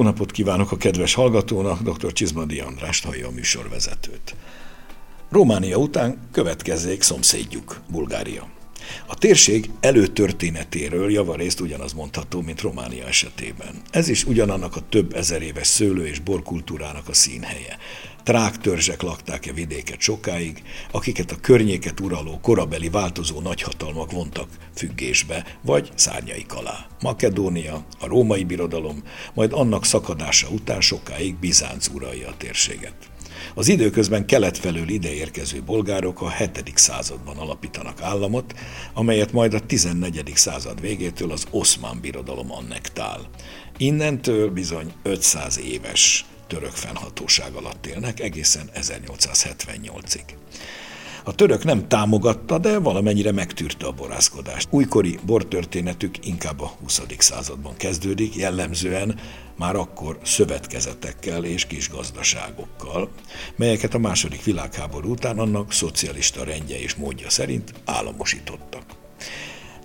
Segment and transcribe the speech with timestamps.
[0.00, 2.12] Jó napot kívánok a kedves hallgatónak, dr.
[2.12, 4.34] Csizmadi Andrást hallja a műsorvezetőt.
[5.30, 8.59] Románia után következzék szomszédjuk, Bulgária.
[9.06, 13.82] A térség előtörténetéről javarészt ugyanaz mondható, mint Románia esetében.
[13.90, 17.78] Ez is ugyanannak a több ezer éves szőlő- és borkultúrának a színhelye.
[18.22, 26.54] Tráktörzsek lakták-e vidéket sokáig, akiket a környéket uraló korabeli változó nagyhatalmak vontak függésbe, vagy szárnyaik
[26.54, 26.86] alá.
[27.00, 29.02] Makedónia, a római birodalom,
[29.34, 33.09] majd annak szakadása után sokáig Bizánc uralja a térséget.
[33.54, 36.72] Az időközben kelet felől ideérkező bolgárok a 7.
[36.74, 38.54] században alapítanak államot,
[38.94, 40.32] amelyet majd a 14.
[40.34, 43.30] század végétől az oszmán birodalom annektál.
[43.76, 50.24] Innentől bizony 500 éves török fennhatóság alatt élnek egészen 1878-ig.
[51.30, 54.68] A török nem támogatta, de valamennyire megtűrte a borászkodást.
[54.70, 57.02] Újkori bortörténetük inkább a 20.
[57.18, 59.18] században kezdődik, jellemzően
[59.56, 63.08] már akkor szövetkezetekkel és kis gazdaságokkal,
[63.56, 68.82] melyeket a második világháború után annak szocialista rendje és módja szerint államosítottak.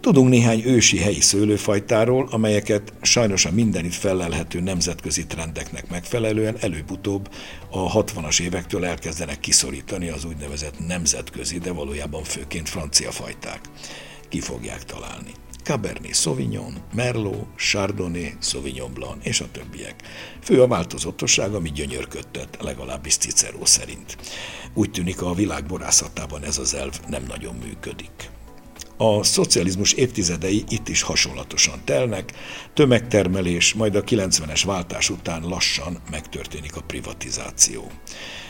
[0.06, 7.30] Tudunk néhány ősi helyi szőlőfajtáról, amelyeket sajnos a mindenütt felelhető nemzetközi trendeknek megfelelően előbb-utóbb
[7.70, 13.59] a 60-as évektől elkezdenek kiszorítani az úgynevezett nemzetközi, de valójában főként francia fajták.
[14.30, 15.31] Ki fogják találni.
[15.64, 19.95] Cabernet Sauvignon, Merlot, Chardonnay, Sauvignon Blanc és a többiek.
[20.42, 24.17] Fő a változatosság, ami gyönyörködtet, legalábbis Cicero szerint.
[24.73, 28.34] Úgy tűnik a világ borászatában ez az elv nem nagyon működik.
[28.97, 32.31] A szocializmus évtizedei itt is hasonlatosan telnek,
[32.73, 37.91] tömegtermelés, majd a 90-es váltás után lassan megtörténik a privatizáció.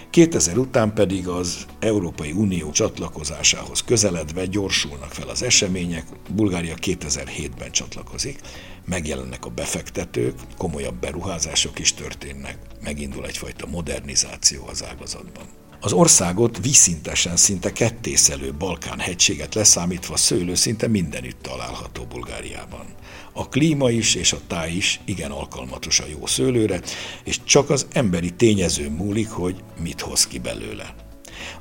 [0.09, 8.39] 2000 után pedig az Európai Unió csatlakozásához közeledve gyorsulnak fel az események, Bulgária 2007-ben csatlakozik,
[8.85, 15.64] megjelennek a befektetők, komolyabb beruházások is történnek, megindul egyfajta modernizáció az ágazatban.
[15.79, 22.85] Az országot vízszintesen szinte kettészelő Balkán hegységet leszámítva szőlő szinte mindenütt található Bulgáriában.
[23.33, 26.81] A klíma is és a táj is igen alkalmatos a jó szőlőre,
[27.23, 30.95] és csak az emberi tényező múlik, hogy mit hoz ki belőle.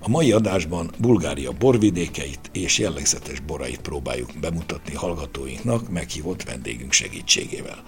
[0.01, 7.83] A mai adásban Bulgária borvidékeit és jellegzetes borait próbáljuk bemutatni hallgatóinknak meghívott vendégünk segítségével.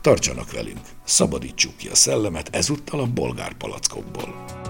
[0.00, 4.61] Tartsanak velünk, szabadítsuk ki a szellemet ezúttal a bolgár palackokból.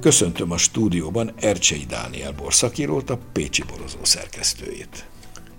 [0.00, 5.08] Köszöntöm a stúdióban Ercsei Dániel borszakírót, a Pécsi Borozó szerkesztőjét.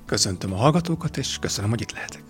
[0.06, 2.29] Köszöntöm a hallgatókat, és köszönöm, hogy itt lehetek.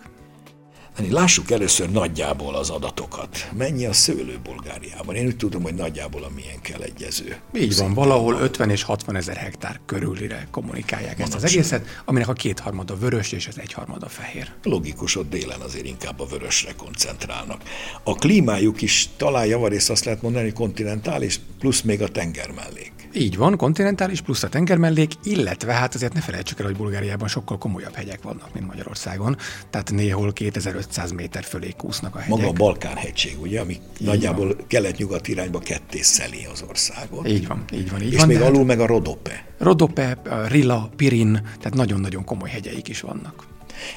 [1.08, 3.50] Lássuk először nagyjából az adatokat.
[3.58, 5.16] Mennyi a szőlő Bulgáriában?
[5.16, 7.38] Én úgy tudom, hogy nagyjából a milyen kell egyező.
[7.54, 11.36] Így van, valahol 50 és 60 ezer hektár körülire kommunikálják Manapság.
[11.36, 14.52] ezt az egészet, aminek a kétharmada vörös és az egyharmada fehér.
[14.64, 17.62] Logikus, ott délen azért inkább a vörösre koncentrálnak.
[18.04, 23.00] A klímájuk is talán javarészt azt lehet mondani, kontinentális, plusz még a tenger mellék.
[23.14, 27.58] Így van, kontinentális plusz a tengermellék, illetve hát azért ne felejtsük el, hogy Bulgáriában sokkal
[27.58, 29.38] komolyabb hegyek vannak, mint Magyarországon,
[29.70, 32.38] tehát néhol 2500 méter fölé kúsznak a hegyek.
[32.38, 37.28] Maga a Balkán-hegység, ugye, ami így nagyjából kelet-nyugat irányba kettészeli az országot.
[37.28, 38.02] Így van, így van.
[38.02, 38.66] Így És van, még alul hát...
[38.66, 39.46] meg a Rodope.
[39.58, 43.49] Rodope, Rila, Pirin, tehát nagyon-nagyon komoly hegyeik is vannak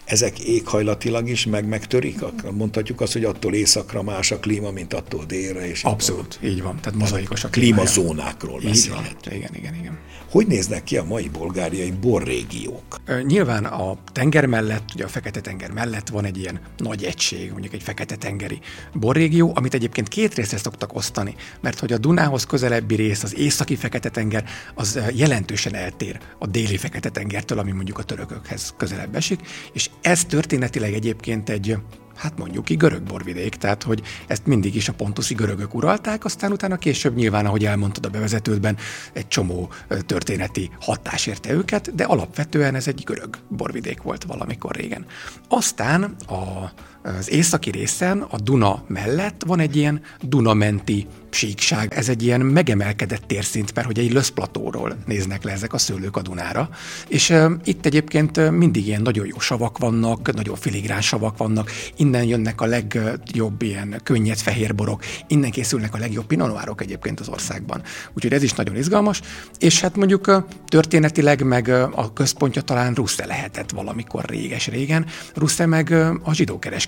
[0.04, 2.18] ezek éghajlatilag is meg megtörik?
[2.50, 5.68] Mondhatjuk azt, hogy attól északra más a klíma, mint attól délre.
[5.68, 6.80] És Abszolút, így van.
[6.80, 9.26] Tehát mozaikos a klímazónákról beszélhet.
[9.26, 9.98] Igen, igen, igen.
[10.30, 13.00] Hogy néznek ki a mai bulgáriai borrégiók?
[13.26, 17.82] Nyilván a tenger mellett, ugye a Fekete-tenger mellett van egy ilyen nagy egység, mondjuk egy
[17.82, 18.60] Fekete-tengeri
[18.94, 23.76] borrégió, amit egyébként két részre szoktak osztani, mert hogy a Dunához közelebbi rész, az északi
[23.76, 24.44] Fekete-tenger,
[24.74, 29.40] az jelentősen eltér a déli Fekete-tengertől, ami mondjuk a törökökhez közelebb esik,
[29.72, 31.76] és ez történetileg egyébként egy
[32.16, 36.52] hát mondjuk ki görög borvidék, tehát hogy ezt mindig is a pontuszi görögök uralták, aztán
[36.52, 38.76] utána később nyilván, ahogy elmondtad a bevezetődben,
[39.12, 39.70] egy csomó
[40.06, 45.06] történeti hatás érte őket, de alapvetően ez egy görög borvidék volt valamikor régen.
[45.48, 46.70] Aztán a,
[47.02, 51.94] az északi részen, a Duna mellett van egy ilyen Dunamenti síkság.
[51.94, 56.22] Ez egy ilyen megemelkedett térszint, mert hogy egy löszplatóról néznek le ezek a szőlők a
[56.22, 56.68] Dunára.
[57.08, 62.24] És uh, itt egyébként mindig ilyen nagyon jó savak vannak, nagyon filigrán savak vannak, innen
[62.24, 67.82] jönnek a legjobb ilyen könnyed fehér borok, innen készülnek a legjobb pinonvárok egyébként az országban.
[68.14, 69.20] Úgyhogy ez is nagyon izgalmas,
[69.58, 75.06] és hát mondjuk történetileg meg a központja talán Russe lehetett valamikor réges-régen.
[75.34, 75.90] Russe meg
[76.22, 76.32] a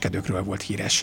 [0.04, 1.02] zsidókereskedőkről volt híres,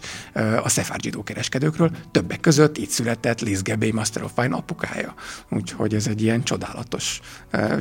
[0.64, 5.14] a szefár zsidókereskedőkről, többek között itt született Liz Gebé Master of Fine apukája.
[5.50, 7.20] Úgyhogy ez egy ilyen csodálatos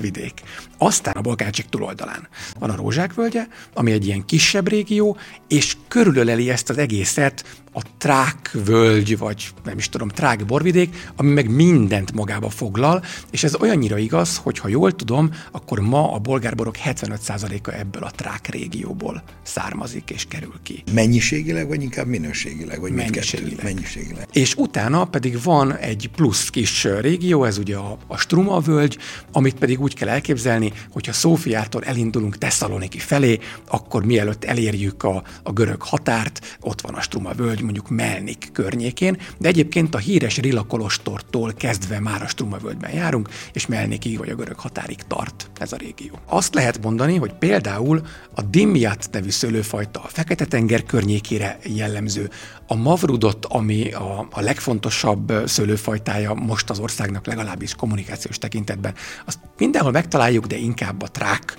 [0.00, 0.40] vidék.
[0.78, 2.28] Aztán a Bolgácsik túloldalán
[2.58, 5.16] van a Rózsák völgye, ami egy ilyen kisebb régió,
[5.48, 11.32] és körülöleli ezt az egészet a Trák völgy, vagy nem is tudom, Trák borvidék, ami
[11.32, 16.18] meg mindent magába foglal, és ez olyannyira igaz, hogy ha jól tudom, akkor ma a
[16.18, 20.82] bolgárborok 75%-a ebből a Trák régióból származik és kerül ki.
[20.92, 22.80] Mennyiségileg, vagy inkább minőségileg?
[22.80, 23.64] Vagy mennyiségileg.
[23.64, 24.28] mennyiségileg.
[24.32, 28.98] És utána pedig van egy plusz kis régió, ez ugye a, a Struma völgy,
[29.32, 33.38] amit pedig úgy kell elképzelni, hogyha Szófiától elindulunk Tesszaloniki felé,
[33.68, 38.48] akkor mielőtt elérjük a, a görög határt, ott van a Struma völgy, vagy mondjuk Melnik
[38.52, 44.28] környékén, de egyébként a híres Rila Kolostortól kezdve már a Strumavölgyben járunk, és Melnikig vagy
[44.28, 46.18] a görög határig tart ez a régió.
[46.26, 48.02] Azt lehet mondani, hogy például
[48.34, 52.30] a Dimjat nevű szőlőfajta a Fekete-tenger környékére jellemző,
[52.72, 58.94] a mavrudot, ami a, a legfontosabb szőlőfajtája most az országnak legalábbis kommunikációs tekintetben,
[59.26, 61.56] azt mindenhol megtaláljuk, de inkább a trák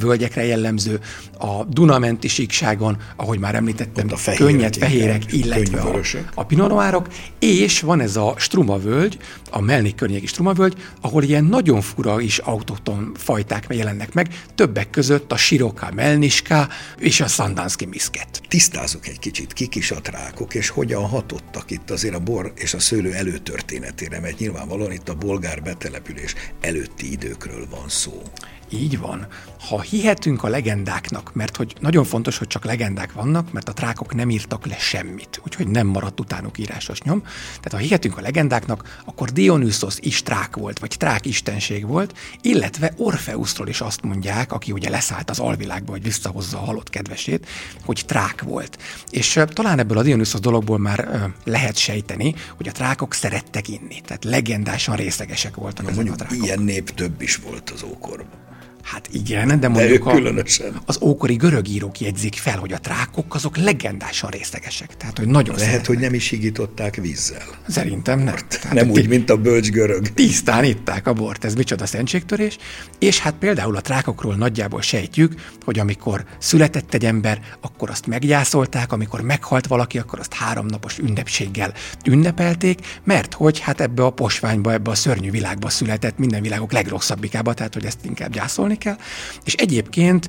[0.00, 1.00] völgyekre jellemző,
[1.38, 6.00] a Dunamenti síkságon, ahogy már említettem, a fehér, könnyed fehérek, illetve a,
[6.34, 7.08] a pinonoárok,
[7.38, 9.18] és van ez a Struma völgy,
[9.52, 14.90] a Melnik környéki Struma völgy, ahol ilyen nagyon fura is autokton fajták jelennek meg, többek
[14.90, 16.68] között a Siroka Melniska
[16.98, 18.40] és a Sandanski miszket.
[18.48, 22.52] Tisztázunk egy kicsit, kik is a trák diákok, és hogyan hatottak itt azért a bor
[22.54, 28.22] és a szőlő előtörténetére, mert nyilvánvalóan itt a bolgár betelepülés előtti időkről van szó.
[28.70, 29.26] Így van.
[29.68, 34.14] Ha hihetünk a legendáknak, mert hogy nagyon fontos, hogy csak legendák vannak, mert a trákok
[34.14, 37.20] nem írtak le semmit, úgyhogy nem maradt utánuk írásos nyom.
[37.46, 42.92] Tehát ha hihetünk a legendáknak, akkor Dionysos is trák volt, vagy trák istenség volt, illetve
[42.96, 47.46] Orfeuszról is azt mondják, aki ugye leszállt az alvilágba, hogy visszahozza a halott kedvesét,
[47.84, 48.78] hogy trák volt.
[49.10, 54.24] És talán ebből a Dionysos dologból már lehet sejteni, hogy a trákok szerettek inni, tehát
[54.24, 56.44] legendásan részegesek voltak ezek a trákok.
[56.44, 58.41] Ilyen nép több is volt az ókorban.
[58.82, 60.80] Hát igen, de mondjuk de a, különösen.
[60.84, 64.96] az ókori görög írók jegyzik fel, hogy a trákok azok legendásan részlegesek.
[64.96, 65.86] Tehát, hogy nagyon Lehet, szeretnek.
[65.86, 67.42] hogy nem is higították vízzel.
[67.68, 68.34] Szerintem nem.
[68.48, 70.08] Tehát, nem úgy, mint a bölcs görög.
[70.08, 72.58] Tisztán itták a bort, ez micsoda szentségtörés.
[72.98, 78.92] És hát például a trákokról nagyjából sejtjük, hogy amikor született egy ember, akkor azt meggyászolták,
[78.92, 81.72] amikor meghalt valaki, akkor azt háromnapos ünnepséggel
[82.06, 87.54] ünnepelték, mert hogy hát ebbe a posványba, ebbe a szörnyű világba született, minden világok legrosszabbikába,
[87.54, 88.96] tehát hogy ezt inkább gyászolni harcolni kell,
[89.44, 90.28] és egyébként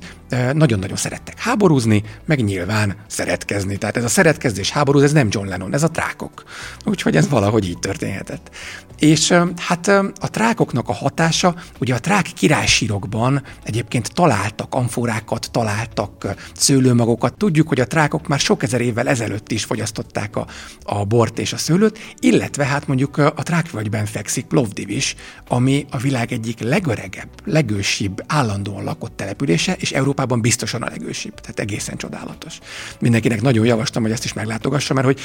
[0.52, 3.76] nagyon-nagyon szerettek háborúzni, meg nyilván szeretkezni.
[3.76, 6.44] Tehát ez a szeretkezés háború, ez nem John Lennon, ez a trákok.
[6.84, 8.50] Úgyhogy ez valahogy így történhetett.
[8.98, 9.88] És hát
[10.20, 17.36] a trákoknak a hatása, ugye a trák királysírokban egyébként találtak amforákat, találtak szőlőmagokat.
[17.36, 20.46] Tudjuk, hogy a trákok már sok ezer évvel ezelőtt is fogyasztották a,
[20.82, 25.14] a bort és a szőlőt, illetve hát mondjuk a trákvölgyben fekszik Plovdiv is,
[25.48, 31.40] ami a világ egyik legöregebb, legősibb, állandóan lakott települése, és Európában biztosan a legősibb.
[31.40, 32.58] Tehát egészen csodálatos.
[32.98, 35.20] Mindenkinek nagyon javaslom, hogy ezt is meglátogassa, mert hogy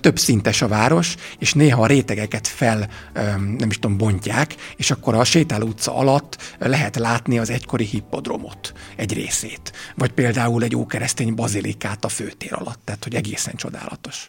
[0.00, 2.88] több szintes a város, és néha a rétegeket fel
[3.58, 8.72] nem is tudom, bontják, és akkor a sétáló utca alatt lehet látni az egykori hippodromot
[8.96, 9.72] egy részét.
[9.94, 14.26] Vagy például egy ókeresztény bazilikát a főtér alatt, tehát hogy egészen csodálatos.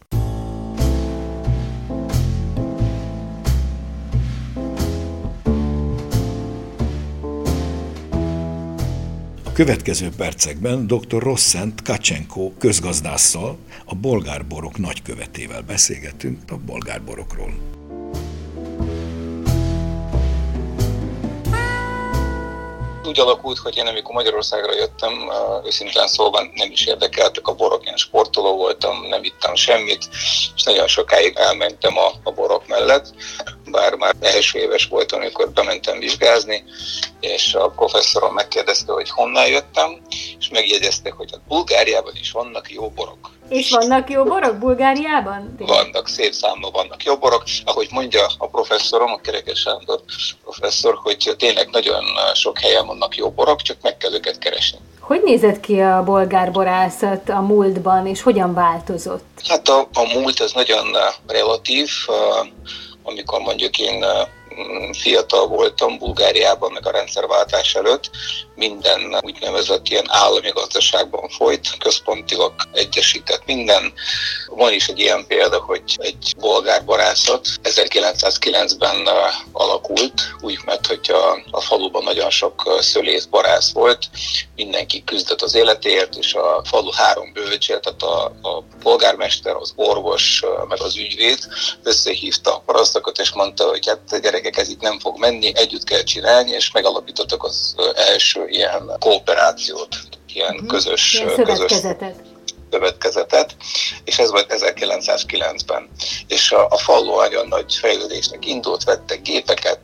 [9.55, 11.23] Következő percekben dr.
[11.23, 17.53] Rosszent Kacsenko közgazdásszal, a bolgárborok nagykövetével beszélgetünk a bolgárborokról.
[23.05, 25.31] úgy alakult, hogy én amikor Magyarországra jöttem,
[25.65, 30.07] őszintén szóval nem is érdekeltek a borok, én sportoló voltam, nem ittam semmit,
[30.55, 33.13] és nagyon sokáig elmentem a, a borok mellett,
[33.75, 36.63] bár már első éves voltam, amikor bementem vizsgázni,
[37.19, 40.01] és a professzorom megkérdezte, hogy honnan jöttem,
[40.39, 43.31] és megjegyezte, hogy a Bulgáriában is vannak jó borok.
[43.49, 45.55] És vannak jó borok Bulgáriában?
[45.57, 47.43] Vannak, szép számban vannak jó borok.
[47.65, 50.01] Ahogy mondja a professzorom, a Kerekes Sándor
[50.43, 52.03] professzor, hogy tényleg nagyon
[52.33, 54.79] sok helyen vannak jó borok, csak meg kell őket keresni.
[54.99, 59.41] Hogy nézett ki a bolgár borászat a múltban, és hogyan változott?
[59.47, 60.85] Hát a, a múlt az nagyon
[61.27, 61.89] relatív.
[63.07, 64.05] Amikor mondjuk én
[64.55, 68.09] mm, fiatal voltam Bulgáriában, meg a rendszerváltás előtt,
[68.55, 73.93] minden úgynevezett ilyen állami gazdaságban folyt, központilag egyesített minden.
[74.47, 79.09] Van is egy ilyen példa, hogy egy bolgár barászat 1909-ben
[79.51, 84.09] alakult, úgy, mert hogy a, a faluban nagyon sok szölész barász volt,
[84.55, 90.43] mindenki küzdött az életéért, és a falu három bölcsél, tehát a, a polgármester, az orvos,
[90.67, 91.39] meg az ügyvéd
[91.83, 96.03] összehívta a parasztokat, és mondta, hogy hát gyerekek, ez itt nem fog menni, együtt kell
[96.03, 99.97] csinálni, és megalapítottak az első ilyen kooperációt,
[100.33, 100.67] ilyen mhm.
[100.67, 101.99] közös, ilyen szövetkezetet.
[101.99, 102.33] közös
[102.75, 103.55] szövetkezetet,
[104.03, 105.89] és ez volt 1909-ben.
[106.27, 109.79] És a, a falu nagyon nagy fejlődésnek indult, vettek gépeket,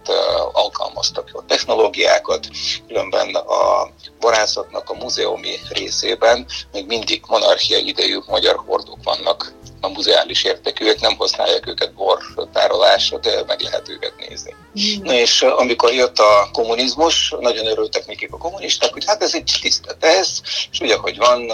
[0.52, 2.48] alkalmaztak jó technológiákat,
[2.88, 3.90] különben a
[4.20, 11.16] borászatnak a múzeumi részében még mindig monarchia idejű magyar hordók vannak a muzeális értékűek, nem
[11.18, 14.52] használják őket bortárolásra, de meg lehet őket nézni.
[14.52, 15.04] Mm.
[15.04, 19.58] Na és amikor jött a kommunizmus, nagyon örültek nekik a kommunisták, hogy hát ez egy
[19.62, 21.52] tiszta tesz, és ugye, hogy van,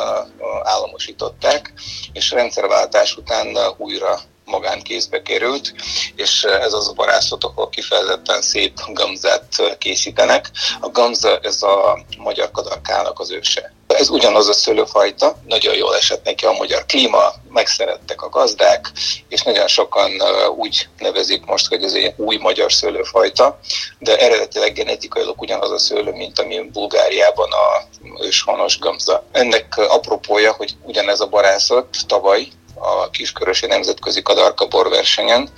[0.63, 1.73] államosították,
[2.13, 5.73] és rendszerváltás után újra magánkézbe került,
[6.15, 10.49] és ez az a barászat, ahol kifejezetten szép gamzát készítenek.
[10.79, 13.75] A gamza ez a magyar kadarkának az őse.
[13.87, 18.91] Ez ugyanaz a szőlőfajta, nagyon jól esett neki a magyar klíma, megszerettek a gazdák,
[19.29, 20.11] és nagyon sokan
[20.55, 23.59] úgy nevezik most, hogy ez egy új magyar szőlőfajta,
[23.99, 27.83] de eredetileg genetikailag ugyanaz a szőlő, mint ami Bulgáriában a
[28.23, 29.23] őshonos gamza.
[29.31, 32.47] Ennek apropója, hogy ugyanez a barászat tavaly
[32.79, 35.49] a Kiskörösi Nemzetközi Kadarka borversenyen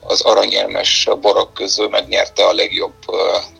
[0.00, 2.94] az aranyérmes borok közül megnyerte a legjobb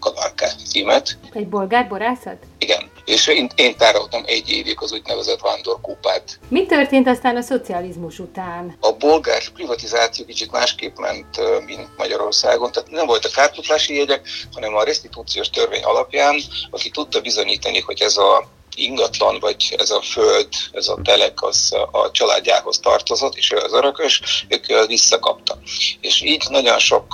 [0.01, 1.19] kadarka címet.
[1.33, 2.37] Egy bolgár borászat?
[2.59, 6.39] Igen, és én, én tároltam egy évig az úgynevezett vándorkúpát.
[6.49, 8.77] Mi történt aztán a szocializmus után?
[8.81, 14.85] A bolgár privatizáció kicsit másképp ment, mint Magyarországon, tehát nem voltak kártutlási jegyek, hanem a
[14.85, 18.49] restitúciós törvény alapján, aki tudta bizonyítani, hogy ez a
[18.79, 23.73] ingatlan, vagy ez a föld, ez a telek, az a családjához tartozott, és ő az
[23.73, 25.59] örökös, ők visszakapta.
[26.01, 27.07] És így nagyon sok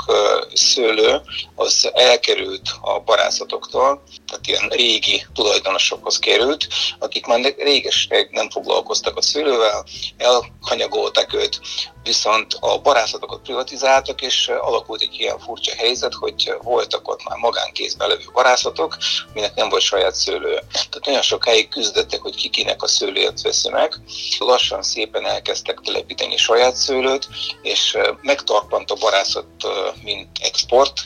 [0.54, 1.20] szőlő
[1.54, 4.02] az elkerült a barászatoktól,
[4.34, 6.66] tehát ilyen régi tulajdonosokhoz került,
[6.98, 9.84] akik már réges nem foglalkoztak a szőlővel,
[10.16, 11.60] elhanyagolták őt,
[12.02, 18.08] viszont a barászatokat privatizáltak, és alakult egy ilyen furcsa helyzet, hogy voltak ott már magánkézben
[18.08, 18.96] levő barászatok,
[19.34, 20.54] minek nem volt saját szőlő.
[20.72, 24.00] Tehát nagyon sokáig küzdöttek, hogy ki kinek a szőlőjét veszi meg.
[24.38, 27.28] Lassan szépen elkezdtek telepíteni saját szőlőt,
[27.62, 29.46] és megtarpant a barászat,
[30.02, 31.00] mint export,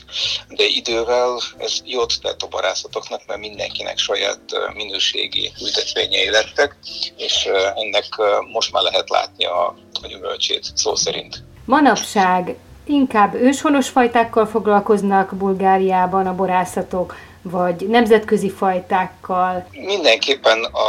[0.47, 4.39] de idővel ez jót tett a barászatoknak, mert mindenkinek saját
[4.73, 6.75] minőségi ültetvényei lettek,
[7.17, 8.07] és ennek
[8.53, 9.65] most már lehet látni a,
[10.01, 11.43] a gyümölcsét szó szerint.
[11.65, 19.67] Manapság inkább őshonos fajtákkal foglalkoznak Bulgáriában a borászatok, vagy nemzetközi fajtákkal?
[19.71, 20.87] Mindenképpen a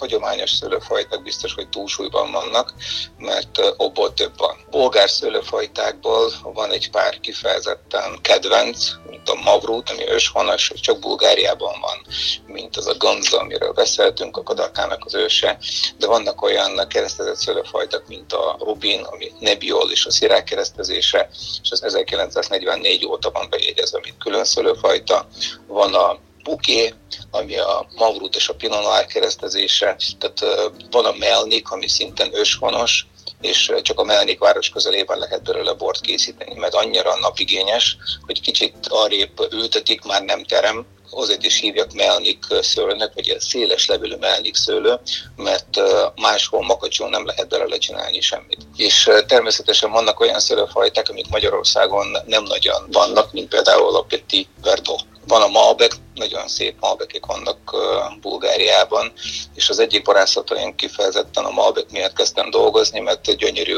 [0.00, 2.74] hagyományos szőlőfajták biztos, hogy túlsúlyban vannak,
[3.18, 4.56] mert abból több van.
[4.70, 12.06] Bolgár szőlőfajtákból van egy pár kifejezetten kedvenc, mint a Mavrút, ami őshonos, csak Bulgáriában van,
[12.46, 15.58] mint az a Gonza, amiről beszéltünk, a Kadarkának az őse,
[15.98, 21.28] de vannak olyan keresztezett szőlőfajták, mint a Rubin, ami Nebiol és a Szirák keresztezése,
[21.62, 25.26] és az 1944 óta van bejegyezve, mint külön szőlőfajta.
[25.66, 26.18] Van a
[26.50, 26.94] Buké,
[27.30, 33.06] ami a Mavrut és a Pinot Noir keresztezése, tehát van a Melnik, ami szinten őshonos,
[33.40, 38.74] és csak a Melnik város közelében lehet belőle bort készíteni, mert annyira napigényes, hogy kicsit
[38.88, 44.54] arrébb ültetik, már nem terem, azért is hívják melnik szőlőnek, vagy ilyen széles levelű melnik
[44.54, 45.00] szőlő,
[45.36, 45.80] mert
[46.16, 48.58] máshol makacson nem lehet belőle csinálni semmit.
[48.76, 55.09] És természetesen vannak olyan szőlőfajták, amik Magyarországon nem nagyon vannak, mint például a Petit Verdot.
[55.30, 57.76] Van a Malbec, nagyon szép Malbekek vannak
[58.20, 59.12] Bulgáriában,
[59.54, 63.76] és az egyik barászaton én kifejezetten a Malbec miatt kezdtem dolgozni, mert gyönyörű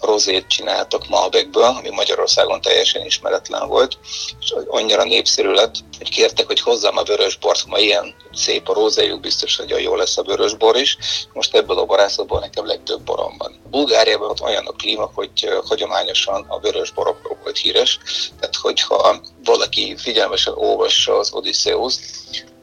[0.00, 3.98] rozét csináltak Malbekből, ami Magyarországon teljesen ismeretlen volt,
[4.40, 9.20] és annyira népszerű lett, hogy kértek, hogy hozzam a vörösbort, ma ilyen szép a rózéjuk,
[9.20, 10.96] biztos, hogy jó lesz a vörösbor is.
[11.32, 13.60] Most ebből a barászatból nekem legtöbb borom van.
[13.70, 17.98] Bulgáriában ott olyan a klíma, hogy hagyományosan a vörösborokról volt híres,
[18.40, 21.94] tehát hogyha valaki figyelmesen olvassa az Odysseus,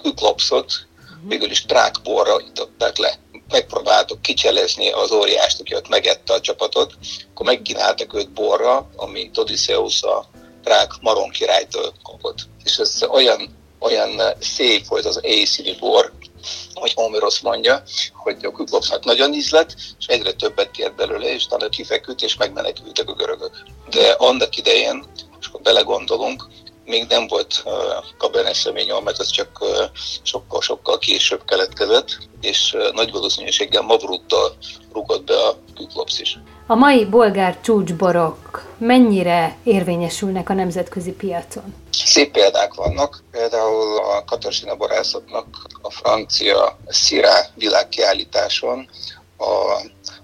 [0.01, 0.71] Kyklopszot,
[1.27, 3.19] végül is trákborra itották le
[3.51, 6.93] megpróbáltuk kicselezni az óriást, aki ott megette a csapatot,
[7.31, 10.25] akkor megkínáltak őt borra, amit Odysseus a
[10.63, 12.37] rák maron királytól kapott.
[12.63, 16.11] És ez olyan, olyan szép volt az éjszíni bor,
[16.73, 17.83] hogy Homeros mondja,
[18.13, 23.09] hogy a Kuklopsnak nagyon ízlet, és egyre többet kért belőle, és talán kifeküdt, és megmenekültek
[23.09, 23.63] a görögök.
[23.89, 25.05] De annak idején,
[25.39, 26.47] és akkor belegondolunk,
[26.85, 27.73] még nem volt uh,
[28.17, 29.63] kabernet sauvignon, mert az csak
[30.21, 34.55] sokkal-sokkal uh, később keletkezett, és uh, nagy valószínűséggel Mavruttal
[34.93, 36.39] rúgott be a küklopsz is.
[36.67, 41.73] A mai bolgár csúcsborok mennyire érvényesülnek a nemzetközi piacon?
[41.91, 45.45] Szép példák vannak, például a Katarzyna borászatnak
[45.81, 48.89] a francia Szirá világkiállításon
[49.37, 49.81] a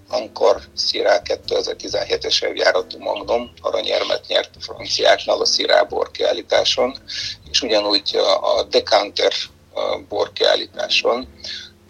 [0.09, 6.97] Ankar Szirá 2017-es évjáratú Magnum aranyérmet nyert a franciáknál a Szirá borkiállításon,
[7.51, 9.31] és ugyanúgy a Decanter
[10.07, 11.27] borkiállításon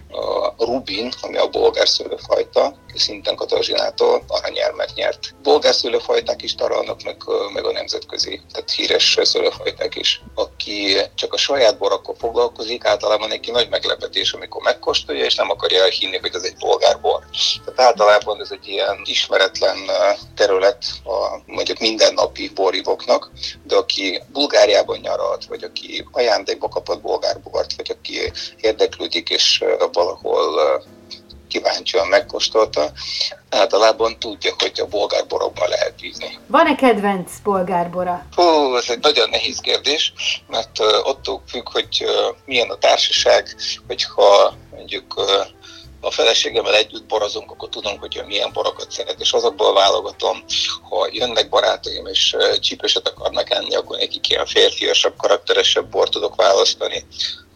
[0.09, 5.35] a Rubin, ami a bolgár szőlőfajta, szinten Katarzinától aranyérmet nyert.
[5.43, 7.17] Bolgár szőlőfajták is taralnak, meg,
[7.53, 10.21] meg a nemzetközi, tehát híres szőlőfajták is.
[10.35, 15.85] Aki csak a saját borakkal foglalkozik, általában neki nagy meglepetés, amikor megkóstolja, és nem akarja
[15.85, 17.23] hinni, hogy ez egy bolgár bor.
[17.65, 19.77] Tehát általában ez egy ilyen ismeretlen
[20.35, 23.31] terület a mondjuk mindennapi borivoknak,
[23.63, 30.83] de aki Bulgáriában nyaralt, vagy aki ajándékba kapott bolgárbort, vagy aki érdeklődik, és valahol
[31.47, 32.91] kíváncsian megkóstolta,
[33.49, 36.39] általában tudja, hogy a bolgárborokban lehet bízni.
[36.47, 38.25] Van-e kedvenc bolgárbora?
[38.35, 40.13] Hú, ez egy nagyon nehéz kérdés,
[40.47, 42.05] mert attól függ, hogy
[42.45, 43.55] milyen a társaság,
[43.87, 45.21] hogyha mondjuk
[46.01, 50.43] a feleségemmel együtt borozunk, akkor tudom, hogy ő milyen borokat szeret, és azokból válogatom,
[50.89, 57.05] ha jönnek barátaim és csípőset akarnak enni, akkor nekik ilyen férfiasabb, karakteresebb bor tudok választani.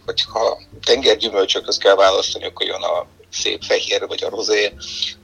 [0.05, 4.73] Hogyha tengergyümölcsökhöz kell választani, akkor jön a szép fehér vagy a rozé,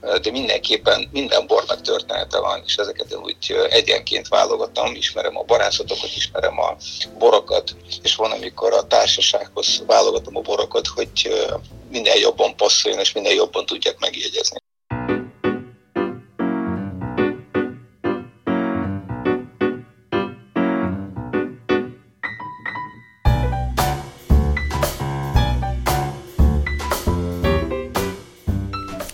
[0.00, 6.16] de mindenképpen minden bornak története van, és ezeket én úgy egyenként válogatom, ismerem a barátokat,
[6.16, 6.76] ismerem a
[7.18, 11.10] borokat, és van, amikor a társasághoz válogatom a borokat, hogy
[11.90, 14.58] minél jobban passzoljon, és minél jobban tudják megjegyezni.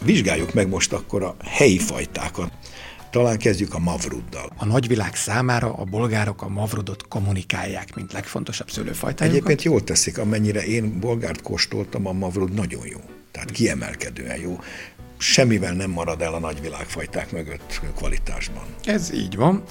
[0.04, 2.52] Vizsgáljuk meg most akkor a helyi fajtákat.
[3.10, 4.52] Talán kezdjük a Mavruddal.
[4.56, 9.36] A nagyvilág számára a bolgárok a Mavrudot kommunikálják, mint legfontosabb szőlőfajtájukat.
[9.36, 12.98] Egyébként jól teszik, amennyire én bolgárt kóstoltam, a Mavrud nagyon jó.
[13.30, 14.58] Tehát kiemelkedően jó
[15.16, 18.62] semmivel nem marad el a nagyvilágfajták mögött kvalitásban.
[18.84, 19.62] Ez így van.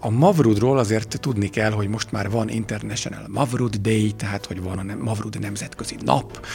[0.00, 4.78] A Mavrudról azért tudni kell, hogy most már van International Mavrud Day, tehát hogy van
[4.78, 6.46] a Mavrud nemzetközi nap,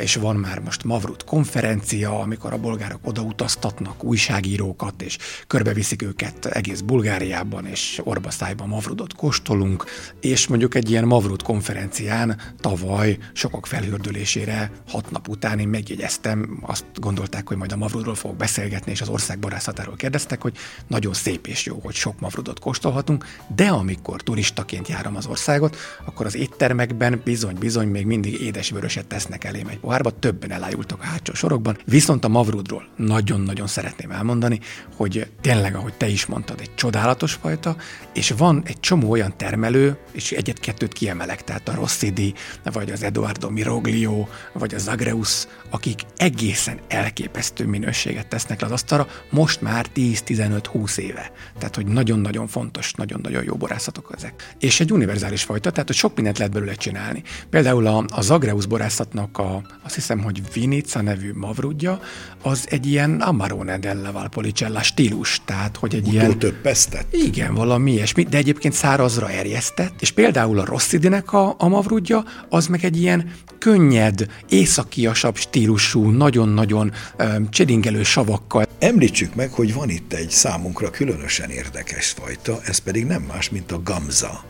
[0.00, 6.80] és van már most Mavrud konferencia, amikor a bolgárok odautaztatnak újságírókat, és körbeviszik őket egész
[6.80, 9.84] Bulgáriában, és Orbasztályban Mavrudot kóstolunk,
[10.20, 16.84] és mondjuk egy ilyen Mavrud konferencián tavaly sokak felhördülésére hat nap után én megjegyeztem, azt
[16.94, 21.46] gondolták, hogy majd a mavrudról fogok beszélgetni, és az ország barászatáról kérdeztek, hogy nagyon szép
[21.46, 27.20] és jó, hogy sok mavrudot kóstolhatunk, de amikor turistaként járom az országot, akkor az éttermekben
[27.24, 31.78] bizony-bizony még mindig édes vöröset tesznek elém egy pohárba, többen elájultak a hátsó sorokban.
[31.84, 34.60] Viszont a mavrudról nagyon-nagyon szeretném elmondani,
[34.96, 37.76] hogy tényleg, ahogy te is mondtad, egy csodálatos fajta,
[38.14, 42.34] és van egy csomó olyan termelő, és egyet-kettőt kiemelek, tehát a Rossidi,
[42.72, 48.72] vagy az Eduardo Miroglio, vagy a Zagreus, akik egészen elképesztő elképesztő minőséget tesznek le az
[48.72, 51.32] asztalra, most már 10-15-20 éve.
[51.58, 54.54] Tehát, hogy nagyon-nagyon fontos, nagyon-nagyon jó borászatok ezek.
[54.58, 57.22] És egy univerzális fajta, tehát, hogy sok mindent lehet belőle csinálni.
[57.50, 62.00] Például a, a Zagreus borászatnak a, azt hiszem, hogy Vinica nevű mavrudja,
[62.42, 66.38] az egy ilyen Amarone della Valpolicella stílus, tehát, hogy egy Utól ilyen...
[66.38, 67.06] több pesztet?
[67.10, 72.66] Igen, valami ilyesmi, de egyébként szárazra erjesztett, és például a Rossidinek a, a mavrudja, az
[72.66, 76.92] meg egy ilyen könnyed, északiasabb stílusú, nagyon-nagyon
[77.50, 78.66] csedingelő savakkal.
[78.78, 83.72] Említsük meg, hogy van itt egy számunkra különösen érdekes fajta, ez pedig nem más, mint
[83.72, 84.44] a gamza,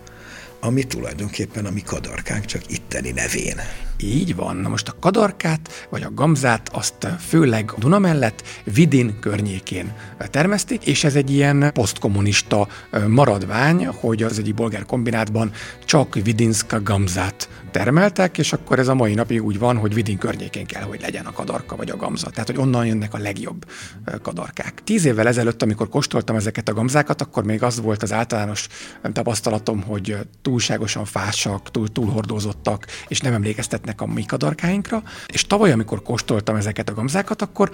[0.60, 3.60] ami tulajdonképpen a mi kadarkánk csak itteni nevén.
[3.98, 4.56] Így van.
[4.56, 9.92] Na most a kadarkát, vagy a gamzát azt főleg Duna mellett Vidin környékén
[10.30, 12.68] termesztik, és ez egy ilyen posztkommunista
[13.06, 15.52] maradvány, hogy az egyik bolgár kombinátban
[15.84, 20.66] csak Vidinska gamzát termeltek, és akkor ez a mai napig úgy van, hogy Vidin környékén
[20.66, 22.30] kell, hogy legyen a kadarka vagy a gamza.
[22.30, 23.66] Tehát, hogy onnan jönnek a legjobb
[24.22, 24.82] kadarkák.
[24.84, 28.68] Tíz évvel ezelőtt, amikor kóstoltam ezeket a gamzákat, akkor még az volt az általános
[29.12, 33.34] tapasztalatom, hogy túlságosan fásak, túl, túlhordozottak, és nem
[33.84, 35.02] emlékeztetnek a mi kadarkáinkra.
[35.26, 37.70] És tavaly, amikor kóstoltam ezeket a gamzákat, akkor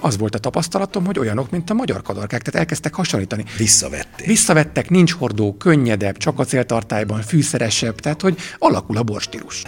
[0.00, 3.44] az volt a tapasztalatom, hogy olyanok, mint a magyar kadarkák, tehát elkezdtek hasonlítani.
[3.56, 4.26] Visszavették.
[4.26, 9.62] Visszavettek, nincs hordó, könnyedebb, csak a céltartályban, fűszeresebb, tehát hogy alakul a borst stílus.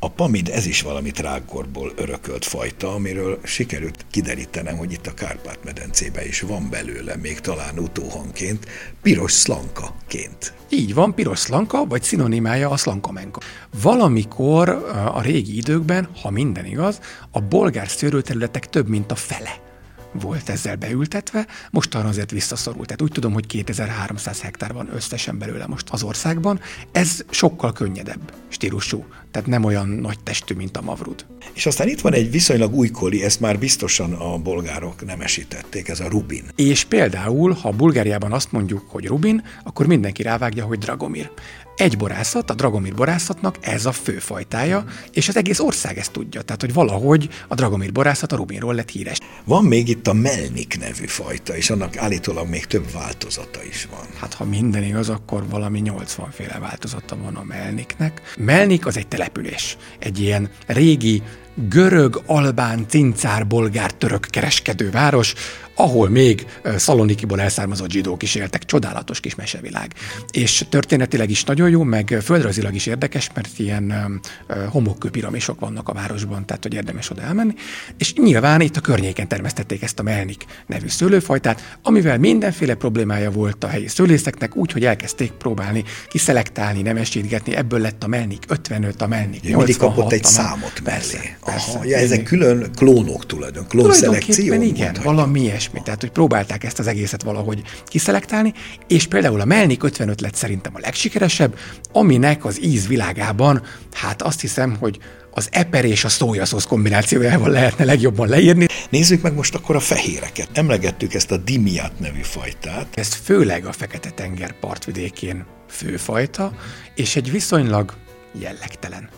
[0.00, 6.26] A pamid ez is valami trágkorból örökölt fajta, amiről sikerült kiderítenem, hogy itt a Kárpát-medencében
[6.26, 8.66] is van belőle, még talán utóhanként,
[9.02, 10.52] piros szlankaként.
[10.68, 13.40] Így van, piros szlanka, vagy szinonimája a szlankamenka.
[13.82, 14.68] Valamikor
[15.14, 19.67] a régi időkben, ha minden igaz, a bolgár szőrőterületek több mint a fele
[20.12, 22.86] volt ezzel beültetve, mostanra azért visszaszorult.
[22.86, 26.60] Tehát úgy tudom, hogy 2300 hektár van összesen belőle most az országban.
[26.92, 31.26] Ez sokkal könnyedebb stílusú, tehát nem olyan nagy testű, mint a mavrud.
[31.52, 36.08] És aztán itt van egy viszonylag újkori, ezt már biztosan a bolgárok nemesítették, ez a
[36.08, 36.44] Rubin.
[36.54, 41.30] És például, ha Bulgáriában azt mondjuk, hogy Rubin, akkor mindenki rávágja, hogy Dragomir.
[41.78, 46.42] Egy borászat, a Dragomir borászatnak ez a főfajtája, és az egész ország ezt tudja.
[46.42, 49.18] Tehát, hogy valahogy a Dragomir borászat a Rubinról lett híres.
[49.44, 54.06] Van még itt a Melnik nevű fajta, és annak állítólag még több változata is van.
[54.20, 58.22] Hát, ha minden igaz, akkor valami 80 féle változata van a Melniknek.
[58.38, 59.76] Melnik az egy település.
[59.98, 61.22] Egy ilyen régi
[61.54, 65.34] görög, albán, cincár, bolgár, török kereskedőváros,
[65.78, 68.64] ahol még Szalonikiból elszármazott zsidók is éltek.
[68.64, 69.92] Csodálatos kis mesevilág.
[70.30, 74.20] És történetileg is nagyon jó, meg földrajzilag is érdekes, mert ilyen
[74.68, 77.54] homokkő piramisok vannak a városban, tehát hogy érdemes oda elmenni.
[77.98, 83.64] És nyilván itt a környéken termesztették ezt a melnik nevű szőlőfajtát, amivel mindenféle problémája volt
[83.64, 89.42] a helyi szőlészeknek, úgyhogy elkezdték próbálni kiszelektálni, nemesítgetni, ebből lett a melnik 55, a melnik
[89.42, 89.56] 86.
[89.56, 91.36] Mindig kapott egy számot mellé.
[91.44, 94.44] Persze, ja, ezek külön klónok tulajdon, klónszelekció.
[94.44, 95.04] igen, mondhatjuk.
[95.04, 95.67] valami ilyesmi.
[95.84, 98.52] Tehát, hogy próbálták ezt az egészet valahogy kiszelektálni,
[98.86, 101.58] és például a Melnik 55 lett szerintem a legsikeresebb,
[101.92, 104.98] aminek az íz világában, hát azt hiszem, hogy
[105.30, 108.66] az eper és a szójaszósz kombinációjával lehetne legjobban leírni.
[108.90, 110.48] Nézzük meg most akkor a fehéreket.
[110.52, 112.86] Emlegettük ezt a dimiát nevű fajtát.
[112.94, 116.52] Ez főleg a Fekete-tenger partvidékén főfajta,
[116.94, 117.94] és egy viszonylag
[118.32, 119.08] jellegtelen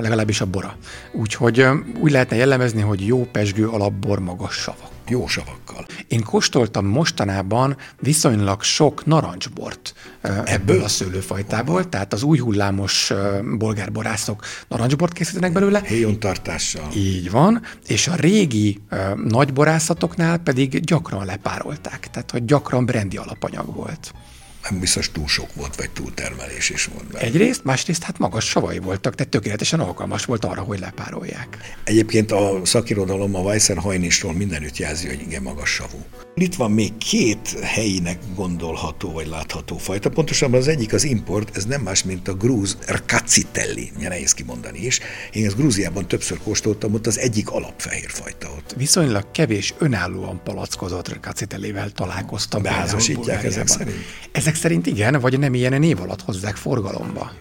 [0.00, 0.76] legalábbis a bora.
[1.12, 1.66] Úgyhogy
[2.00, 4.90] úgy lehetne jellemezni, hogy jó pesgő alapbor magas savak.
[5.12, 5.86] Jó savakkal.
[6.08, 13.12] Én kóstoltam mostanában viszonylag sok narancsbort ebből, ebből a szőlőfajtából, tehát az új hullámos
[13.58, 15.82] bolgárborászok narancsbort készítenek belőle.
[15.84, 16.88] Héjontartással.
[16.94, 18.80] Így van, és a régi
[19.24, 24.12] nagyborászatoknál pedig gyakran lepárolták, tehát hogy gyakran brendi alapanyag volt
[24.70, 27.06] nem biztos túl sok volt, vagy túltermelés is volt.
[27.06, 27.24] Benne.
[27.24, 31.58] Egyrészt, másrészt hát magas savai voltak, tehát tökéletesen alkalmas volt arra, hogy lepárolják.
[31.84, 36.04] Egyébként a szakirodalom a Weisser hajnistról mindenütt jelzi, hogy igen magas savú.
[36.34, 40.10] Itt van még két helyinek gondolható vagy látható fajta.
[40.10, 45.00] Pontosabban az egyik az import, ez nem más, mint a grúz erkacitelli, nehéz kimondani is.
[45.32, 48.74] Én ezt Grúziában többször kóstoltam, ott az egyik alapfehér fajta ott.
[48.76, 52.62] Viszonylag kevés önállóan palackozott erkacitellivel találkoztam.
[52.62, 53.96] Beházasítják ezek szerint?
[54.32, 57.32] Ezek szerint igen, vagy nem ilyen név alatt hozzák forgalomba.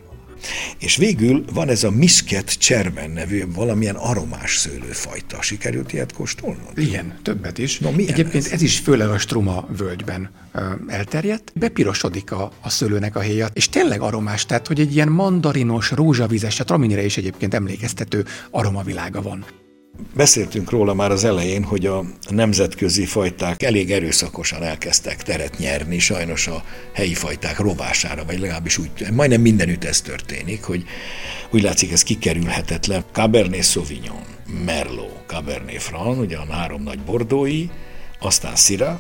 [0.80, 5.42] És végül van ez a misket csermen nevű valamilyen aromás szőlőfajta.
[5.42, 6.78] Sikerült ilyet kóstolnod?
[6.78, 7.80] Igen, többet is.
[7.80, 8.52] No, Egyébként ez?
[8.52, 11.52] ez is főleg a Struma völgyben ö, elterjedt.
[11.56, 16.60] Bepirosodik a, a szőlőnek a héja, és tényleg aromás, tehát hogy egy ilyen mandarinos, rózsavizes,
[16.60, 19.46] a traminire is egyébként emlékeztető aromavilága van.
[20.16, 26.48] Beszéltünk róla már az elején, hogy a nemzetközi fajták elég erőszakosan elkezdtek teret nyerni, sajnos
[26.48, 30.84] a helyi fajták rovására, vagy legalábbis úgy, majdnem mindenütt ez történik, hogy
[31.52, 33.04] úgy látszik ez kikerülhetetlen.
[33.12, 34.24] Cabernet Sauvignon,
[34.66, 37.66] Merlot, Cabernet Franc, ugye a három nagy bordói,
[38.20, 39.00] aztán Syrah,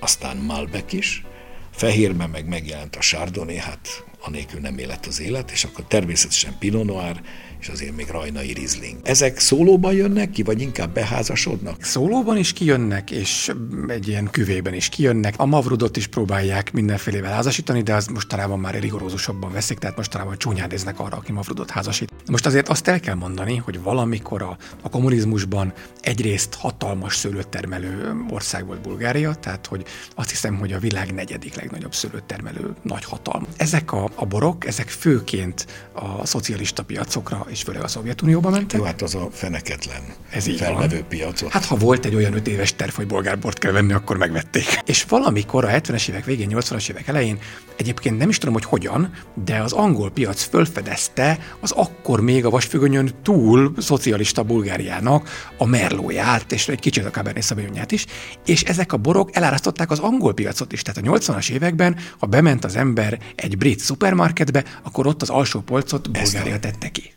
[0.00, 1.24] aztán Malbec is,
[1.70, 6.84] fehérben meg megjelent a Chardonnay, hát anélkül nem élet az élet, és akkor természetesen Pinot
[6.84, 7.20] Noir,
[7.64, 8.98] és azért még rajnai rizling.
[9.02, 11.82] Ezek szólóban jönnek ki, vagy inkább beházasodnak?
[11.82, 13.52] Szólóban is kijönnek, és
[13.86, 15.34] egy ilyen küvében is kijönnek.
[15.36, 21.00] A mavrudot is próbálják mindenfélevel házasítani, de az mostanában már rigorózusabban veszik, tehát mostanában csúnyádéznek
[21.00, 22.12] arra, aki mavrudot házasít.
[22.30, 28.66] Most azért azt el kell mondani, hogy valamikor a, a kommunizmusban egyrészt hatalmas szőlőtermelő ország
[28.66, 33.46] volt Bulgária, tehát hogy azt hiszem, hogy a világ negyedik legnagyobb szőlőtermelő nagy hatalma.
[33.56, 38.78] Ezek a, a borok, ezek főként a szocialista piacokra és főleg a Szovjetunióba mentek.
[38.78, 41.08] Jó, hát az a feneketlen Ez így felvevő van.
[41.08, 41.50] piacot.
[41.50, 44.64] Hát ha volt egy olyan öt éves terv, hogy bolgárbort kell venni, akkor megvették.
[44.84, 47.38] És valamikor a 70-es évek végén, 80-as évek elején,
[47.76, 49.12] egyébként nem is tudom, hogy hogyan,
[49.44, 56.52] de az angol piac fölfedezte az akkor még a vasfüggönyön túl szocialista Bulgáriának a merlóját,
[56.52, 58.06] és egy kicsit a Cabernet Sauvignonját is,
[58.46, 60.82] és ezek a borok elárasztották az angol piacot is.
[60.82, 65.60] Tehát a 80-as években, ha bement az ember egy brit szupermarketbe, akkor ott az alsó
[65.60, 67.12] polcot Bulgária tette ki.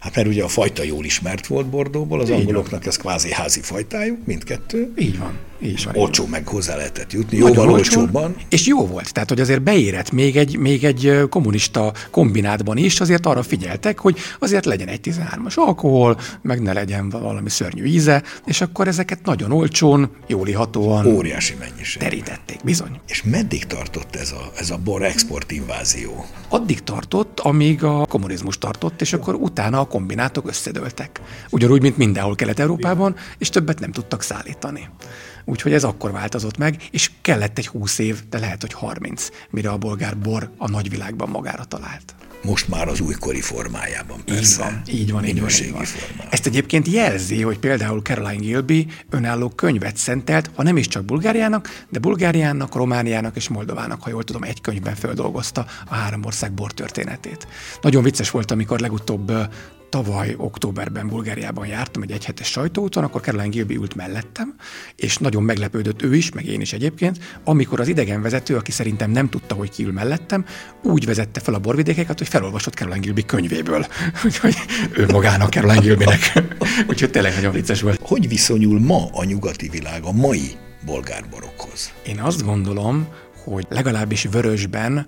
[0.00, 2.88] Hát mert ugye a fajta jól ismert volt Bordóból, az Így angoloknak van.
[2.88, 4.92] ez kvázi házi fajtájuk, mindkettő.
[4.98, 5.38] Így van.
[5.62, 8.34] Így van, olcsó meg hozzá lehetett jutni, jóval olcsó, olcsóbban.
[8.48, 13.26] És jó volt, tehát hogy azért beérett még egy, még egy kommunista kombinátban is, azért
[13.26, 18.60] arra figyeltek, hogy azért legyen egy 13-as alkohol, meg ne legyen valami szörnyű íze, és
[18.60, 22.02] akkor ezeket nagyon olcsón, jól ihatóan Óriási mennyiség.
[22.02, 23.00] Terítették, bizony.
[23.06, 26.24] És meddig tartott ez a, ez a bor export invázió?
[26.48, 31.20] Addig tartott, amíg a kommunizmus tartott, és akkor utána a kombinátok összedőltek.
[31.50, 34.88] Ugyanúgy, mint mindenhol Kelet-Európában, és többet nem tudtak szállítani.
[35.44, 39.70] Úgyhogy ez akkor változott meg, és kellett egy 20 év, de lehet, hogy 30, mire
[39.70, 44.24] a bolgár bor a nagyvilágban magára talált most már az újkori formájában.
[44.24, 44.82] Persze.
[44.86, 45.84] Így van, így van, így van, így van.
[46.30, 51.84] Ezt egyébként jelzi, hogy például Caroline Gilby önálló könyvet szentelt, ha nem is csak Bulgáriának,
[51.88, 56.72] de Bulgáriának, Romániának és Moldovának, ha jól tudom, egy könyvben földolgozta a három ország bor
[56.72, 57.46] történetét.
[57.82, 59.32] Nagyon vicces volt, amikor legutóbb
[59.90, 64.54] tavaly októberben Bulgáriában jártam egy egyhetes sajtóúton, akkor Caroline Gilby ült mellettem,
[64.96, 69.28] és nagyon meglepődött ő is, meg én is egyébként, amikor az idegenvezető, aki szerintem nem
[69.28, 70.44] tudta, hogy ki ül mellettem,
[70.82, 73.86] úgy vezette fel a borvidékeket, hogy felolvasott Caroline Gilby könyvéből.
[74.24, 74.54] Úgyhogy
[74.92, 76.32] ő magának Caroline Gilbynek.
[76.90, 78.00] Úgyhogy tényleg nagyon vicces volt.
[78.02, 80.50] Hogy viszonyul ma a nyugati világ a mai
[80.84, 81.92] bolgárborokhoz?
[82.06, 83.08] Én azt gondolom,
[83.44, 85.06] hogy legalábbis vörösben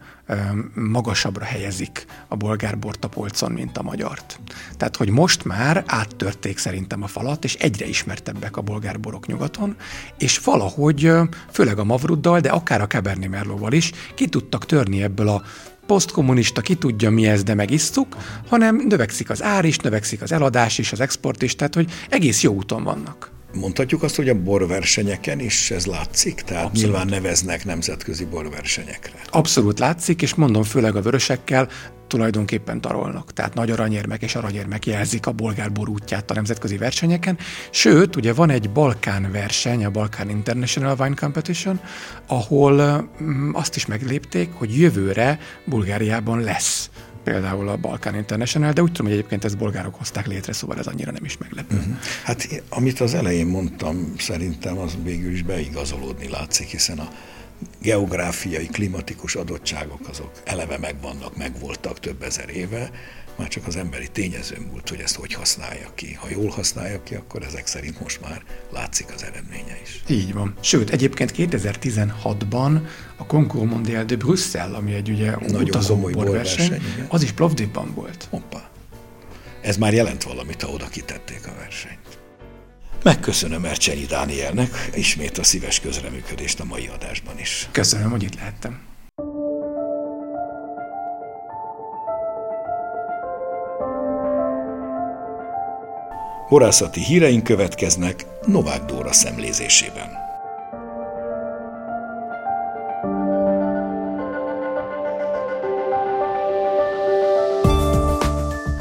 [0.74, 4.40] magasabbra helyezik a bolgárbort a polcon, mint a magyart.
[4.76, 9.76] Tehát, hogy most már áttörték szerintem a falat, és egyre ismertebbek a bolgárborok nyugaton,
[10.18, 11.12] és valahogy,
[11.50, 15.42] főleg a Mavruddal, de akár a Cabernet Merlóval is, ki tudtak törni ebből a
[15.86, 18.16] posztkommunista, ki tudja mi ez, de megisztuk,
[18.48, 22.42] hanem növekszik az ár is, növekszik az eladás is, az export is, tehát hogy egész
[22.42, 23.30] jó úton vannak.
[23.54, 26.40] Mondhatjuk azt, hogy a borversenyeken is ez látszik?
[26.40, 26.82] Tehát Abszolút.
[26.82, 29.18] nyilván neveznek nemzetközi borversenyekre.
[29.30, 31.68] Abszolút látszik, és mondom, főleg a vörösekkel
[32.06, 33.32] tulajdonképpen tarolnak.
[33.32, 37.38] Tehát nagy aranyérmek és aranyérmek jelzik a bolgár bor útját a nemzetközi versenyeken.
[37.70, 41.80] Sőt, ugye van egy Balkán verseny, a Balkán International Wine Competition,
[42.26, 46.90] ahol mm, azt is meglépték, hogy jövőre Bulgáriában lesz
[47.24, 50.86] például a Balkán International, de úgy tudom, hogy egyébként ezt bolgárok hozták létre, szóval ez
[50.86, 51.76] annyira nem is meglepő.
[51.76, 51.96] Uh-huh.
[52.24, 57.08] Hát amit az elején mondtam, szerintem az végül is beigazolódni látszik, hiszen a
[57.82, 62.90] geográfiai, klimatikus adottságok azok eleve megvannak, megvoltak több ezer éve,
[63.36, 66.12] már csak az emberi tényező múlt, hogy ezt hogy használja ki.
[66.12, 68.42] Ha jól használja ki, akkor ezek szerint most már
[68.72, 70.02] látszik az eredménye is.
[70.08, 70.54] Így van.
[70.60, 72.80] Sőt, egyébként 2016-ban
[73.16, 78.26] a Concours Mondial de Bruxelles, ami egy ugye utazó borverseny, az is Plovdivban volt.
[78.30, 78.70] Hoppa.
[79.60, 81.98] Ez már jelent valamit, ha oda kitették a versenyt.
[83.02, 87.68] Megköszönöm Ercsenyi Dánielnek ismét a szíves közreműködést a mai adásban is.
[87.70, 88.80] Köszönöm, hogy itt lehettem.
[96.52, 100.22] Borászati híreink következnek Novák Dóra szemlézésében.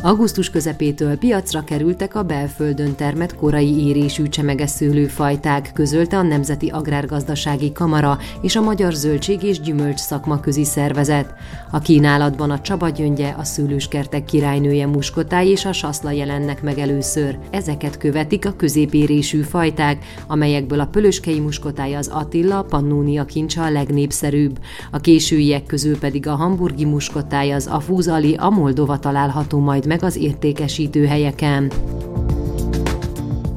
[0.04, 7.72] Augusztus közepétől piacra kerültek a belföldön termett korai érésű csemeges szőlőfajták, közölte a Nemzeti Agrárgazdasági
[7.72, 11.34] Kamara és a Magyar Zöldség és Gyümölcs Szakmaközi Szervezet.
[11.72, 17.38] A kínálatban a Csaba gyöngye, a szőlőskertek királynője muskotáj és a saszla jelennek meg először.
[17.50, 23.70] Ezeket követik a középérésű fajták, amelyekből a pölöskei muskotáj az Attila, a Pannónia kincse a
[23.70, 24.60] legnépszerűbb.
[24.92, 30.16] A későiek közül pedig a hamburgi muskotáj, az Afúzali, a Moldova található majd meg az
[30.16, 31.72] értékesítő helyeken.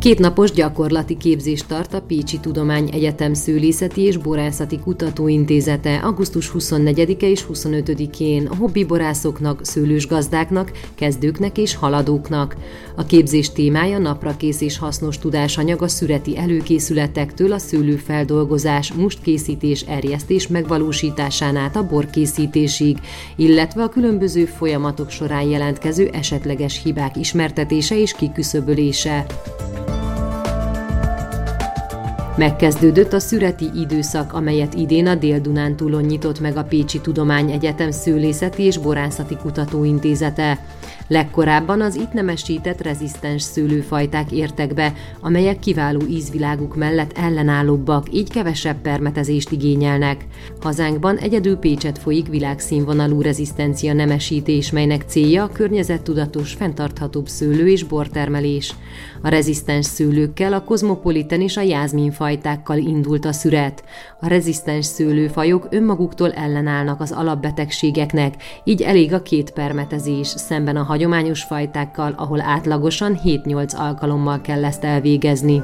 [0.05, 7.45] Kétnapos gyakorlati képzést tart a Pécsi Tudomány Egyetem Szőlészeti és Borászati Kutatóintézete augusztus 24-e és
[7.53, 12.57] 25-én a hobbiborászoknak, szőlősgazdáknak, kezdőknek és haladóknak.
[12.97, 21.57] A képzés témája naprakész és hasznos tudásanyag a szüreti előkészületektől a szőlőfeldolgozás, mustkészítés, erjesztés megvalósításán
[21.57, 22.99] át a borkészítésig,
[23.37, 29.27] illetve a különböző folyamatok során jelentkező esetleges hibák ismertetése és kiküszöbölése.
[32.37, 38.79] Megkezdődött a szüreti időszak, amelyet idén a Dél-Dunántúlon nyitott meg a Pécsi Tudományegyetem Szőlészeti és
[38.79, 40.59] Borászati Kutatóintézete.
[41.09, 48.81] Legkorábban az itt nemesített rezisztens szőlőfajták értek be, amelyek kiváló ízviláguk mellett ellenállóbbak, így kevesebb
[48.81, 50.27] permetezést igényelnek.
[50.61, 58.75] Hazánkban egyedül Pécset folyik világszínvonalú rezisztencia nemesítés, melynek célja a környezettudatos, fenntarthatóbb szőlő és bortermelés.
[59.23, 63.85] A rezisztens szőlőkkel, a kozmopoliten és a jázmin fajtákkal indult a szüret.
[64.21, 71.43] A rezisztens szőlőfajok önmaguktól ellenállnak az alapbetegségeknek, így elég a két permetezés szemben a hagyományos
[71.43, 75.63] fajtákkal, ahol átlagosan 7-8 alkalommal kell ezt elvégezni.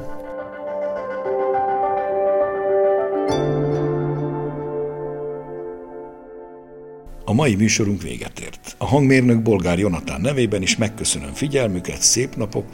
[7.25, 8.75] A mai műsorunk véget ért.
[8.77, 12.65] A hangmérnök bolgár Jonatán nevében is megköszönöm figyelmüket, szép napok,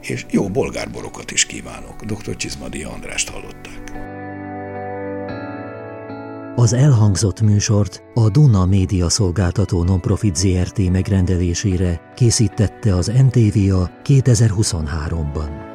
[0.00, 2.04] és jó bolgárborokat is kívánok.
[2.04, 2.36] Dr.
[2.36, 3.85] Csizmadi Andrást hallották.
[6.58, 15.65] Az elhangzott műsort a Duna Média Szolgáltató Nonprofit ZRT megrendelésére készítette az NTVA 2023-ban.